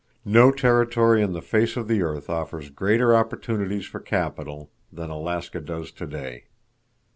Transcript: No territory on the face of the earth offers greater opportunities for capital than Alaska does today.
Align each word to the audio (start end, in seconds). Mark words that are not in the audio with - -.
No 0.25 0.49
territory 0.51 1.21
on 1.21 1.33
the 1.33 1.43
face 1.43 1.77
of 1.77 1.87
the 1.87 2.01
earth 2.01 2.27
offers 2.27 2.71
greater 2.71 3.15
opportunities 3.15 3.85
for 3.85 3.99
capital 3.99 4.71
than 4.91 5.11
Alaska 5.11 5.61
does 5.61 5.91
today. 5.91 6.45